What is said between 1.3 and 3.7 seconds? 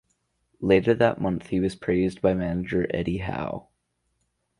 he was praised by manager Eddie Howe.